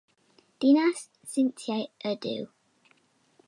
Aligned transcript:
Dinas 0.63 0.99
seintiau 1.31 1.83
ydyw. 2.13 2.43